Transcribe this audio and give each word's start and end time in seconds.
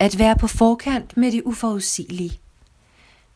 At 0.00 0.18
være 0.18 0.36
på 0.36 0.46
forkant 0.46 1.16
med 1.16 1.32
det 1.32 1.42
uforudsigelige. 1.44 2.40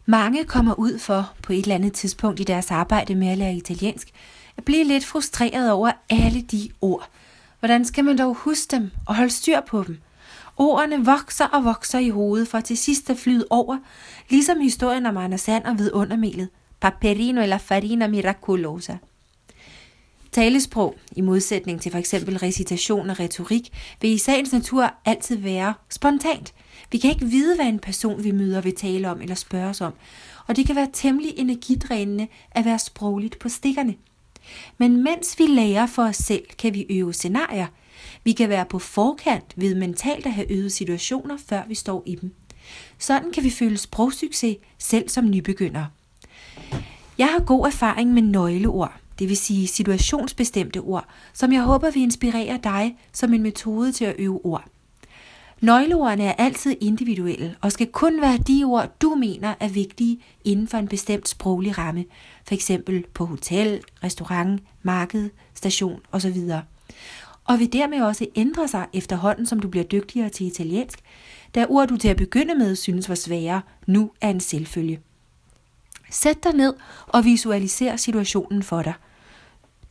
Mange 0.07 0.45
kommer 0.45 0.75
ud 0.79 0.99
for 0.99 1.33
på 1.43 1.53
et 1.53 1.59
eller 1.59 1.75
andet 1.75 1.93
tidspunkt 1.93 2.41
i 2.41 2.45
deres 2.45 2.71
arbejde 2.71 3.15
med 3.15 3.29
at 3.29 3.39
lære 3.39 3.55
italiensk, 3.55 4.09
at 4.57 4.65
blive 4.65 4.85
lidt 4.85 5.05
frustreret 5.05 5.73
over 5.73 5.93
alle 6.11 6.43
de 6.43 6.71
ord. 6.81 7.09
Hvordan 7.59 7.85
skal 7.85 8.05
man 8.05 8.19
dog 8.19 8.35
huske 8.35 8.77
dem 8.77 8.91
og 9.07 9.17
holde 9.17 9.31
styr 9.31 9.61
på 9.61 9.83
dem? 9.83 10.01
Ordene 10.57 11.05
vokser 11.05 11.47
og 11.47 11.65
vokser 11.65 11.99
i 11.99 12.09
hovedet 12.09 12.49
for 12.49 12.61
til 12.61 12.77
sidst 12.77 13.11
at 13.11 13.19
flyde 13.19 13.47
over, 13.51 13.79
ligesom 14.31 14.61
historien 14.61 15.07
om 15.07 15.17
Anders 15.17 15.41
Sand 15.41 15.65
og 15.65 15.79
vidundermelet. 15.79 16.49
Paperino 16.81 17.43
eller 17.43 17.59
farina 17.59 18.07
miracolosa. 18.07 18.97
Talesprog, 20.35 20.95
i 21.17 21.21
modsætning 21.21 21.81
til 21.81 21.93
for 21.93 21.99
eksempel 21.99 22.39
recitation 22.39 23.11
og 23.11 23.21
retorik, 23.21 23.69
vil 24.01 24.11
i 24.11 24.19
sagens 24.19 24.53
natur 24.53 24.95
altid 25.05 25.37
være 25.37 25.75
spontant. 25.89 26.55
Vi 26.93 26.99
kan 26.99 27.11
ikke 27.11 27.27
vide, 27.27 27.57
hvad 27.57 27.67
en 27.67 27.79
person 27.79 28.25
vi 28.25 28.31
møder 28.31 28.61
vil 28.61 28.75
tale 28.75 29.11
om 29.11 29.21
eller 29.21 29.35
spørge 29.35 29.69
os 29.69 29.81
om, 29.81 29.93
og 30.47 30.57
det 30.57 30.67
kan 30.67 30.77
være 30.77 30.89
temmelig 30.93 31.35
energidrænende 31.37 32.29
at 32.51 32.65
være 32.65 32.79
sprogligt 32.79 33.39
på 33.39 33.49
stikkerne. 33.49 33.95
Men 34.79 35.03
mens 35.03 35.39
vi 35.39 35.47
lærer 35.47 35.87
for 35.87 36.03
os 36.03 36.17
selv, 36.17 36.45
kan 36.59 36.75
vi 36.75 36.87
øve 36.91 37.13
scenarier. 37.13 37.67
Vi 38.25 38.33
kan 38.33 38.49
være 38.49 38.65
på 38.65 38.79
forkant 38.79 39.53
ved 39.57 39.75
mentalt 39.75 40.27
at 40.27 40.33
have 40.33 40.53
øvet 40.53 40.73
situationer, 40.73 41.37
før 41.49 41.63
vi 41.69 41.75
står 41.75 42.03
i 42.07 42.15
dem. 42.15 42.35
Sådan 42.99 43.33
kan 43.33 43.45
vi 43.45 43.51
føle 43.51 43.79
sprogsucces 43.79 44.57
selv 44.79 45.09
som 45.09 45.31
nybegyndere. 45.31 45.87
Jeg 47.19 47.27
har 47.27 47.45
god 47.45 47.67
erfaring 47.67 48.13
med 48.13 48.23
nøgleord 48.23 49.01
det 49.19 49.29
vil 49.29 49.37
sige 49.37 49.67
situationsbestemte 49.67 50.79
ord, 50.79 51.09
som 51.33 51.53
jeg 51.53 51.63
håber 51.63 51.91
vil 51.91 52.03
inspirere 52.03 52.61
dig 52.65 52.97
som 53.13 53.35
en 53.35 53.43
metode 53.43 53.93
til 53.93 54.05
at 54.05 54.15
øve 54.19 54.45
ord. 54.45 54.65
Nøgleordene 55.61 56.25
er 56.25 56.33
altid 56.33 56.77
individuelle 56.81 57.57
og 57.61 57.73
skal 57.73 57.87
kun 57.87 58.21
være 58.21 58.39
de 58.39 58.65
ord, 58.65 58.93
du 59.03 59.15
mener 59.15 59.55
er 59.61 59.69
vigtige 59.69 60.21
inden 60.45 60.69
for 60.69 60.79
en 60.79 60.89
bestemt 60.89 61.29
sproglig 61.29 61.79
ramme, 61.79 62.05
f.eks. 62.49 62.71
på 63.15 63.25
hotel, 63.25 63.81
restaurant, 64.05 64.63
marked, 64.83 65.31
station 65.55 66.01
osv. 66.13 66.37
Og 67.45 67.59
vil 67.59 67.73
dermed 67.73 68.01
også 68.01 68.27
ændre 68.37 68.69
sig 68.69 68.87
efterhånden, 68.93 69.47
som 69.47 69.61
du 69.61 69.69
bliver 69.69 69.85
dygtigere 69.85 70.29
til 70.29 70.47
italiensk, 70.47 70.99
da 71.55 71.67
ord 71.69 71.89
du 71.89 71.97
til 71.97 72.09
at 72.09 72.17
begynde 72.17 72.55
med 72.55 72.77
synes 72.77 73.09
var 73.09 73.15
svære, 73.15 73.63
nu 73.87 74.11
er 74.21 74.31
en 74.31 74.41
selvfølge. 74.41 75.01
Sæt 76.11 76.45
dig 76.45 76.53
ned 76.55 76.75
og 77.07 77.25
visualiser 77.25 77.97
situationen 77.97 78.63
for 78.63 78.83
dig. 78.83 78.95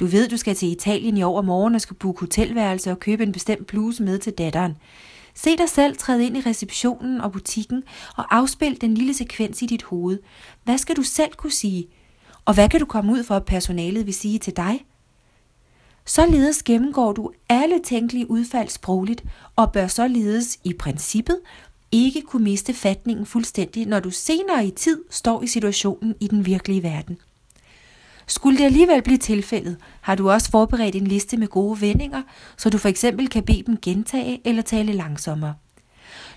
Du 0.03 0.07
ved, 0.07 0.27
du 0.27 0.37
skal 0.37 0.55
til 0.55 0.71
Italien 0.71 1.17
i 1.17 1.23
overmorgen 1.23 1.75
og 1.75 1.81
skal 1.81 1.95
booke 1.95 2.19
hotelværelse 2.19 2.91
og 2.91 2.99
købe 2.99 3.23
en 3.23 3.31
bestemt 3.31 3.67
bluse 3.67 4.03
med 4.03 4.19
til 4.19 4.33
datteren. 4.33 4.77
Se 5.33 5.57
dig 5.57 5.69
selv 5.69 5.97
træde 5.97 6.25
ind 6.25 6.37
i 6.37 6.41
receptionen 6.41 7.21
og 7.21 7.31
butikken 7.31 7.83
og 8.17 8.35
afspil 8.35 8.81
den 8.81 8.93
lille 8.93 9.13
sekvens 9.13 9.61
i 9.61 9.65
dit 9.65 9.83
hoved. 9.83 10.19
Hvad 10.63 10.77
skal 10.77 10.95
du 10.95 11.03
selv 11.03 11.33
kunne 11.33 11.51
sige? 11.51 11.87
Og 12.45 12.53
hvad 12.53 12.69
kan 12.69 12.79
du 12.79 12.85
komme 12.85 13.13
ud 13.13 13.23
for, 13.23 13.35
at 13.35 13.45
personalet 13.45 14.05
vil 14.05 14.13
sige 14.13 14.39
til 14.39 14.57
dig? 14.57 14.85
Således 16.05 16.63
gennemgår 16.63 17.13
du 17.13 17.31
alle 17.49 17.79
tænkelige 17.83 18.29
udfald 18.29 18.69
sprogligt 18.69 19.23
og 19.55 19.71
bør 19.71 19.87
således 19.87 20.59
i 20.63 20.73
princippet 20.73 21.39
ikke 21.91 22.21
kunne 22.21 22.43
miste 22.43 22.73
fatningen 22.73 23.25
fuldstændig, 23.25 23.85
når 23.85 23.99
du 23.99 24.09
senere 24.11 24.65
i 24.65 24.71
tid 24.71 25.01
står 25.09 25.43
i 25.43 25.47
situationen 25.47 26.15
i 26.19 26.27
den 26.27 26.45
virkelige 26.45 26.83
verden. 26.83 27.17
Skulle 28.27 28.57
det 28.57 28.65
alligevel 28.65 29.01
blive 29.01 29.17
tilfældet, 29.17 29.77
har 30.03 30.15
du 30.15 30.31
også 30.31 30.51
forberedt 30.51 30.95
en 30.95 31.07
liste 31.07 31.37
med 31.37 31.47
gode 31.47 31.81
vendinger, 31.81 32.21
så 32.57 32.69
du 32.69 32.77
for 32.77 32.89
eksempel 32.89 33.29
kan 33.29 33.43
bede 33.43 33.63
dem 33.67 33.77
gentage 33.81 34.41
eller 34.45 34.61
tale 34.61 34.93
langsommere. 34.93 35.53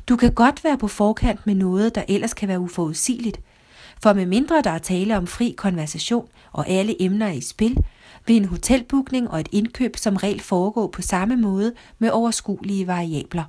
Du 0.08 0.16
kan 0.16 0.34
godt 0.34 0.64
være 0.64 0.78
på 0.78 0.88
forkant 0.88 1.46
med 1.46 1.54
noget, 1.54 1.94
der 1.94 2.02
ellers 2.08 2.34
kan 2.34 2.48
være 2.48 2.60
uforudsigeligt, 2.60 3.40
for 4.02 4.12
med 4.12 4.26
mindre 4.26 4.62
der 4.62 4.70
er 4.70 4.78
tale 4.78 5.16
om 5.16 5.26
fri 5.26 5.54
konversation 5.56 6.28
og 6.52 6.68
alle 6.68 7.02
emner 7.02 7.26
er 7.26 7.32
i 7.32 7.40
spil, 7.40 7.76
vil 8.26 8.36
en 8.36 8.44
hotelbookning 8.44 9.30
og 9.30 9.40
et 9.40 9.48
indkøb 9.52 9.96
som 9.96 10.16
regel 10.16 10.40
foregå 10.40 10.86
på 10.86 11.02
samme 11.02 11.36
måde 11.36 11.72
med 11.98 12.10
overskuelige 12.10 12.86
variabler. 12.86 13.44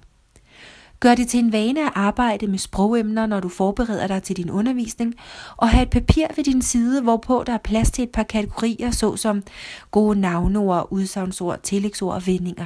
Gør 1.00 1.16
det 1.16 1.28
til 1.28 1.40
en 1.40 1.52
vane 1.52 1.86
at 1.86 1.92
arbejde 1.96 2.48
med 2.48 2.60
sprogemner, 2.60 3.26
når 3.26 3.40
du 3.40 3.50
forbereder 3.50 4.08
dig 4.08 4.24
til 4.24 4.38
din 4.38 4.50
undervisning, 4.50 5.14
og 5.58 5.70
have 5.70 5.84
et 5.84 5.90
papir 5.90 6.28
ved 6.36 6.44
din 6.44 6.62
side, 6.62 7.02
hvorpå 7.02 7.44
der 7.48 7.54
er 7.54 7.58
plads 7.58 7.92
til 7.92 8.04
et 8.04 8.10
par 8.10 8.24
kategorier, 8.24 8.92
såsom 8.92 9.44
gode 9.92 10.20
navneord, 10.20 10.88
udsagnsord, 10.92 11.60
tillægsord 11.64 12.14
og 12.14 12.28
vendinger. 12.28 12.66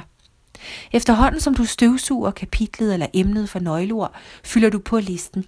Efterhånden 0.92 1.40
som 1.40 1.54
du 1.54 1.64
støvsuger 1.64 2.30
kapitlet 2.30 2.92
eller 2.92 3.06
emnet 3.12 3.48
for 3.48 3.58
nøgleord, 3.58 4.14
fylder 4.44 4.70
du 4.70 4.78
på 4.78 4.98
listen. 4.98 5.44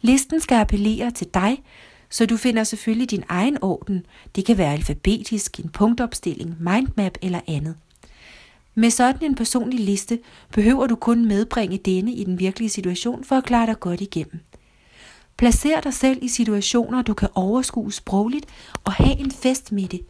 Listen 0.00 0.40
skal 0.40 0.54
appellere 0.54 1.10
til 1.10 1.26
dig, 1.34 1.62
så 2.10 2.26
du 2.26 2.36
finder 2.36 2.64
selvfølgelig 2.64 3.10
din 3.10 3.24
egen 3.28 3.58
orden. 3.62 4.06
Det 4.36 4.44
kan 4.44 4.58
være 4.58 4.72
alfabetisk, 4.72 5.60
en 5.60 5.68
punktopstilling, 5.68 6.56
mindmap 6.60 7.12
eller 7.22 7.40
andet. 7.48 7.74
Med 8.78 8.90
sådan 8.90 9.24
en 9.24 9.34
personlig 9.34 9.80
liste 9.80 10.18
behøver 10.52 10.86
du 10.86 10.96
kun 10.96 11.24
medbringe 11.24 11.78
denne 11.78 12.12
i 12.12 12.24
den 12.24 12.38
virkelige 12.38 12.68
situation 12.68 13.24
for 13.24 13.36
at 13.36 13.44
klare 13.44 13.66
dig 13.66 13.80
godt 13.80 14.00
igennem. 14.00 14.40
Placer 15.36 15.80
dig 15.80 15.94
selv 15.94 16.18
i 16.22 16.28
situationer, 16.28 17.02
du 17.02 17.14
kan 17.14 17.28
overskue 17.34 17.92
sprogligt 17.92 18.46
og 18.84 18.92
have 18.92 19.18
en 19.18 19.30
fest 19.30 19.72
med 19.72 19.88
det. 19.88 20.00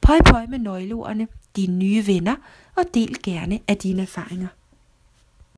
Pøj 0.00 0.18
pøj 0.26 0.46
med 0.46 0.58
nøgleordene, 0.58 1.28
dine 1.56 1.76
nye 1.76 2.06
venner 2.06 2.36
og 2.76 2.84
del 2.94 3.16
gerne 3.22 3.60
af 3.68 3.76
dine 3.76 4.02
erfaringer. 4.02 4.48